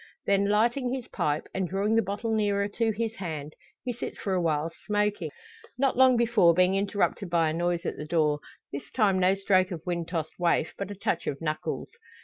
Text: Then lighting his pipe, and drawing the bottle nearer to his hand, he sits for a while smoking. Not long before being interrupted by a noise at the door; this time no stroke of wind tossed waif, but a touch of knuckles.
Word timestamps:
Then 0.25 0.45
lighting 0.49 0.91
his 0.91 1.07
pipe, 1.09 1.47
and 1.53 1.69
drawing 1.69 1.93
the 1.93 2.01
bottle 2.01 2.33
nearer 2.33 2.67
to 2.69 2.89
his 2.91 3.17
hand, 3.17 3.53
he 3.83 3.93
sits 3.93 4.17
for 4.17 4.33
a 4.33 4.41
while 4.41 4.71
smoking. 4.87 5.29
Not 5.77 5.95
long 5.95 6.17
before 6.17 6.55
being 6.55 6.73
interrupted 6.73 7.29
by 7.29 7.49
a 7.51 7.53
noise 7.53 7.85
at 7.85 7.97
the 7.97 8.05
door; 8.07 8.39
this 8.71 8.89
time 8.89 9.19
no 9.19 9.35
stroke 9.35 9.69
of 9.69 9.85
wind 9.85 10.07
tossed 10.07 10.39
waif, 10.39 10.73
but 10.75 10.89
a 10.89 10.95
touch 10.95 11.27
of 11.27 11.39
knuckles. 11.39 11.89